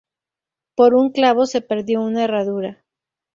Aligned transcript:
Por 0.73 0.95
un 0.95 1.11
clavo 1.11 1.45
se 1.45 1.61
perdió 1.61 2.01
una 2.01 2.23
herradura 2.23 2.83